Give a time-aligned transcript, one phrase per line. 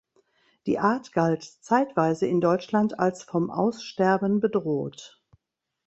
[0.65, 5.21] Die Art galt zeitweise in Deutschland als vom Aussterben bedroht.